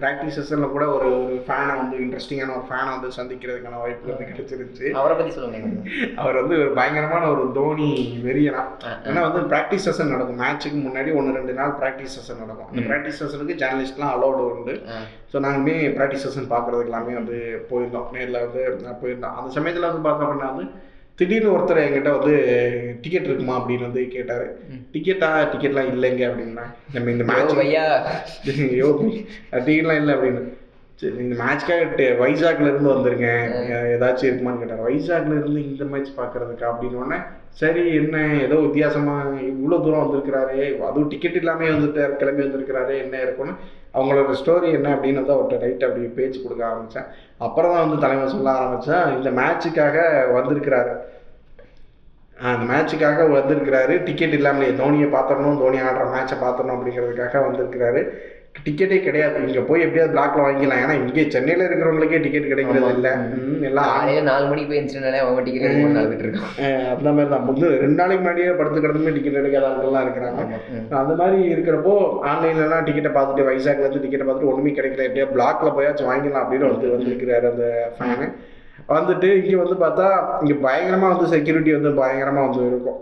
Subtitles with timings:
[0.00, 4.86] Practice செஷனில் கூட ஒரு ஒரு ஃபேனை வந்து இன்ட்ரெஸ்டிங்கான ஒரு ஃபேனை வந்து சந்திக்கிறதுக்கான வாய்ப்பு வந்து கிடைச்சிருச்சு.
[5.00, 5.70] அவரை பத்தி சொல்லுங்க.
[6.22, 7.90] அவர் வந்து ஒரு பயங்கரமான ஒரு தோனி
[8.26, 8.62] வெறியனா.
[9.08, 10.40] ஏன்னா வந்து ப்ராக்டிஸ் செஷன் நடக்கும்.
[10.44, 12.70] மேட்ச்சுக்கு முன்னாடி ஒன்று ரெண்டு நாள் ப்ராக்டிஸ் செஷன் நடக்கும்.
[12.70, 12.86] அந்த.
[12.90, 14.74] ப்ராக்டிஸ் செஷனுக்கு ஜேர்னலிஸ்ட்லாம் அலௌடு உண்டு.
[15.32, 17.38] ஸோ நாங்களுமே ப்ராக்டிஸ் செஷன் பார்க்குறதுக்கு எல்லாமே வந்து
[17.70, 18.08] போயிருந்தோம்.
[18.16, 18.64] நேரில் வந்து
[19.02, 19.36] போயிருந்தோம்.
[19.38, 20.66] அந்த சமயத்தில் வந்து பார்த்தோம் அப்படின்னா வந்து
[21.14, 22.34] திடீர்னு ஒருத்தர் என்கிட்ட வந்து
[23.02, 23.54] டிக்கெட் இருக்குமா?
[23.60, 24.46] அப்படின்னு வந்து கேட்டார்.
[24.92, 26.22] டிக்கெட்டா டிக்கெட்லாம் இல்லைங்க.
[26.30, 27.54] அப்படின்னா நம்ம இந்த மேட்ச்
[28.70, 28.88] ஐயோ
[29.52, 30.42] டிக்கெட்லாம் இல்லை அப்படின்னு.
[31.00, 33.46] சரி இந்த மேட்ச்க்காக வைசாக்ல இருந்து வந்திருக்கேன்.
[33.94, 34.84] ஏதாச்சும் இருக்குமான்னு கேட்டார்.
[34.88, 37.18] வைசாக்ல இருந்து இந்த மேட்ச் பார்க்கறதுக்கா அப்படின்னு உடனே
[37.60, 39.14] சரி என்ன ஏதோ வித்தியாசமா
[39.48, 40.54] இவ்வளோ தூரம் வந்திருக்கிறாரு
[40.88, 43.54] அதுவும் டிக்கெட் இல்லாமல் வந்துட்டு கிளம்பி வந்திருக்கிறாரு என்ன இருக்கும்னு
[43.96, 47.10] அவங்களோட ஸ்டோரி என்ன அப்படின்னு வந்து அவர்கிட்ட ரைட் அப்படி பேச்சு கொடுக்க ஆரம்பித்தேன்
[47.46, 49.96] அப்புறம் தான் வந்து தலைமை சொல்ல ஆரம்பித்தேன் இந்த மேட்சுக்காக
[50.36, 50.94] வந்திருக்கிறாரு.
[52.36, 53.96] அந்த மேட்சுக்காக வந்திருக்கிறாரு.
[54.06, 58.02] டிக்கெட் இல்லாமலே தோனியை பார்த்துடணும் தோனி ஆடுற மேட்சை பார்த்துடணும் அப்படிங்கிறதுக்காக வந்திருக்கிறாரு.
[58.54, 59.36] டிக்கெட்டே கிடையாது.
[59.46, 60.82] இங்கே போய் எப்படியாவது பிளாக்ல வாங்கிக்கலாம்.
[60.84, 62.92] ஏன்னா இங்கே சென்னையில் இருக்கிறவங்களுக்கே டிக்கெட் கிடைக்கிறது.
[62.96, 63.12] இல்லை.
[63.68, 67.98] எல்லாம் காலையில நாலு மணிக்கு போய் இருந்துச்சுனாலே அவங்க டிக்கெட் இருக்கோம் ஆஹ் அந்த மாதிரி தான் வந்து ரெண்டு
[68.00, 70.42] நாளைக்கு முன்னாடியே படுத்து கிடந்துமே டிக்கெட் எடுக்காத ஆட்கள்லாம் இருக்கிறாங்க.
[71.02, 71.94] அந்த மாதிரி இருக்கிறப்போ
[72.32, 75.06] ஆன்லைன்லலாம் டிக்கெட்டை பார்த்துட்டு வைசாக்ல இருந்து டிக்கெட்டை பார்த்துட்டு ஒன்றுமே கிடைக்கல.
[75.08, 77.66] எப்படியா பிளாக்ல போயாச்சும் வாங்கிக்கலாம் அப்படின்னு வந்து வந்திருக்கிறாரு அந்த
[77.98, 78.28] ஃபேனு
[78.94, 80.06] வந்துட்டு இங்கே வந்து பார்த்தா
[80.42, 82.98] இங்கே பயங்கரமாக வந்து செக்யூரிட்டி வந்து பயங்கரமாக வந்து இருக்கும்.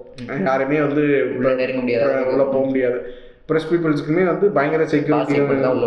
[0.49, 1.05] யாருமே வந்து
[1.61, 2.11] நெருங்க முடியாது.
[2.33, 2.99] உள்ள போக முடியாது.
[3.51, 5.39] ப்ரெஸ் பீப்புள்ஸுக்குமே வந்து பயங்கர செக்யூரிட்டி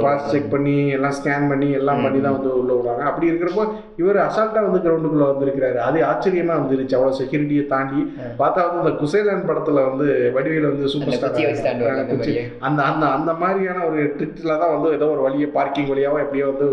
[0.05, 0.25] பாஸ்.
[0.31, 3.03] செக் பண்ணி எல்லாம் ஸ்கேன் பண்ணி எல்லாம் பண்ணி தான் வந்து உள்ள விடுவாங்க.
[3.09, 3.63] அப்படி இருக்கிறப்போ
[4.01, 5.79] இவர் அசால்ட்டாக வந்து கிரவுண்டுக்குள்ளே வந்திருக்கிறாரு.
[5.87, 6.95] அது ஆச்சரியமாக வந்துருச்சு.
[6.97, 8.01] அவ்வளோ செக்யூரிட்டியை தாண்டி
[8.41, 12.43] பார்த்தா வந்து இந்த குசேலன் படத்தில் வந்து வடிவேல் வந்து சூப்பர் அந்த தாண்டுவாங்க அந்த.
[12.69, 16.67] அந்த அந்த அந்த மாதிரியான ஒரு ட்ரிக்ஸில் தான் வந்து ஏதோ ஒரு வழியை பார்க்கிங் வழியாவோ எப்படியோ வந்து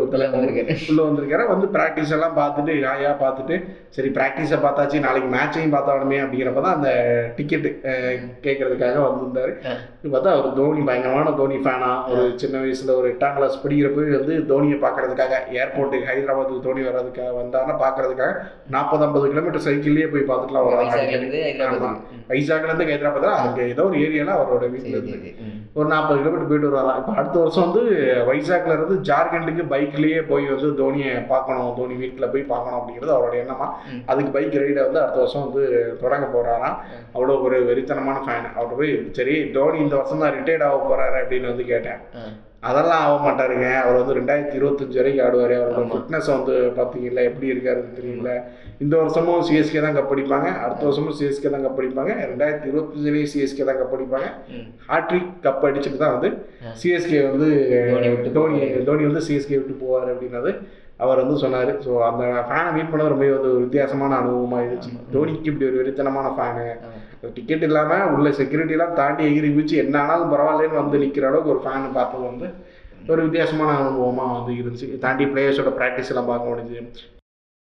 [0.90, 1.46] உள்ள வந்திருக்காரு.
[1.52, 3.54] வந்து ப்ராக்டிஸ் எல்லாம் பார்த்துட்டு ஹாயாக பார்த்துட்டு
[3.96, 5.04] சரி ப்ராக்டிஸை பார்த்தாச்சு.
[5.06, 6.90] நாளைக்கு மேட்சையும் பார்த்தாலுமே அப்படிங்கிறப்ப தான் அந்த
[7.38, 7.72] டிக்கெட்டு
[8.46, 9.54] கேட்கறதுக்காக வந்திருந்தாரு.
[10.14, 14.76] பார்த்தா அவர் தோனி பயங்கரமான தோனி ஃபேனா ஒரு சின்ன வயசுல ஒரு எட்டாம் கிளாஸ் படிக்கிறப்ப வந்து தோனியை
[14.84, 18.32] பார்க்கறதுக்காக ஏர்போர்ட்டுக்கு ஹைதராபாத்துக்கு தோனி வர்றதுக்காக வந்தாருன்னா பார்க்கறதுக்காக
[18.74, 21.16] நாற்பது ஐம்பது கிலோமீட்டர் சைக்கிள்லேயே போய் பார்த்துட்டுலாம் வைசாக்ல வராங்க
[22.68, 25.32] இருந்து ஹைதராபாத் அங்கே ஏதோ ஒரு ஏரியால அவரோட வீட்டில் இருந்து.
[25.78, 26.98] ஒரு நாற்பது கிலோமீட்டர் போயிட்டு வருவாராம்.
[27.00, 27.82] இப்போ அடுத்த வருஷம் வந்து
[28.30, 33.68] வைசாக்ல இருந்து ஜார்க்கண்டுக்கு பைக்லயே போய் வந்து தோனியை பார்க்கணும் தோனி வீட்டில் போய் பார்க்கணும் அப்படிங்கிறது அவரோட எண்ணமா.
[34.12, 35.62] அதுக்கு பைக் ரைடை வந்து அடுத்த வருஷம் வந்து
[36.02, 36.76] தொடங்க போறாராம்.
[37.16, 41.52] அவ்வளோ ஒரு வெறித்தனமான ஃபேன் அவர்கிட்ட போய் சரி தோனி இந்த வருஷம் தான் ரிட்டையர்ட் ஆக போறாரு அப்படின்னு
[41.52, 42.00] வந்து கேட்டேன்.
[42.68, 45.84] அதெல்லாம் ஆக மாட்டாருங்க அவர் வந்து ரெண்டாயிரத்தி இருபத்தஞ்சு வரைக்கும் ஆடுவார் அவரோட.
[45.92, 48.32] ஃபிட்னஸ் வந்து பார்த்தீங்கல்ல எப்படி இருக்காருன்னு தெரியல
[48.82, 54.28] இந்த வருஷமும் சிஎஸ்கே தான் கப்படிப்பாங்க அடுத்த வருஷமும் சிஎஸ்கே தான் கப்படிப்பாங்க ரெண்டாயிரத்தி இருபத்தஞ்சுலேயும் சிஎஸ்கே தான் கப்படிப்பாங்க.
[54.90, 56.30] ஹாட்ரிக் கப் அடிச்சுட்டு தான் வந்து.
[56.82, 57.50] சிஎஸ்கே வந்து
[58.38, 58.60] தோனி.
[58.90, 60.52] தோனி வந்து சிஎஸ்கே விட்டு போவார் அப்படின்னது
[61.04, 61.72] அவர் வந்து சொன்னார்.
[61.84, 64.90] ஸோ அந்த ஃபேனை மீட் பண்ணது ரொம்ப ஒரு வித்தியாசமான அனுபவமாக இருந்துச்சு.
[65.14, 66.66] தோனிக்கு இப்படி ஒரு வெறித்தனமான ஃபேனு.
[67.38, 71.96] டிக்கெட் இல்லாமல் உள்ள செக்யூரிட்டிலாம் தாண்டி எகிரி குதிச்சு என்ன ஆனாலும் பரவாயில்லன்னு வந்து நிற்கிற அளவுக்கு ஒரு ஃபேன்
[71.98, 72.48] பார்த்தது வந்து
[73.12, 74.88] ஒரு வித்தியாசமான அனுபவமாக வந்து இருந்துச்சு.
[75.06, 76.82] தாண்டி பிளேயர்ஸோட ப்ராக்டிஸ் எல்லாம் பார்க்க முடிஞ்சுது.